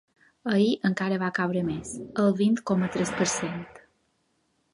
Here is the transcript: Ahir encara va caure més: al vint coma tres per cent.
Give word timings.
Ahir 0.51 0.71
encara 0.89 1.19
va 1.23 1.29
caure 1.39 1.63
més: 1.69 1.91
al 2.25 2.33
vint 2.41 2.59
coma 2.71 2.91
tres 2.97 3.15
per 3.21 3.29
cent. 3.37 3.63